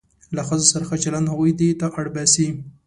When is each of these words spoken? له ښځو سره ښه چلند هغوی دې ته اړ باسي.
له 0.35 0.41
ښځو 0.47 0.65
سره 0.73 0.83
ښه 0.89 0.97
چلند 1.03 1.27
هغوی 1.31 1.51
دې 1.59 1.69
ته 1.79 1.87
اړ 1.99 2.05
باسي. 2.15 2.47